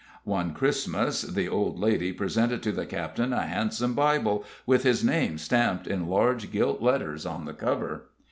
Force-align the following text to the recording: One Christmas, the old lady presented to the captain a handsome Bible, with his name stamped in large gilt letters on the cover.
One 0.23 0.55
Christmas, 0.55 1.21
the 1.21 1.47
old 1.47 1.77
lady 1.77 2.11
presented 2.11 2.63
to 2.63 2.71
the 2.71 2.87
captain 2.87 3.33
a 3.33 3.43
handsome 3.45 3.93
Bible, 3.93 4.43
with 4.65 4.81
his 4.81 5.03
name 5.03 5.37
stamped 5.37 5.85
in 5.85 6.07
large 6.07 6.51
gilt 6.51 6.81
letters 6.81 7.23
on 7.23 7.45
the 7.45 7.53
cover. 7.53 8.07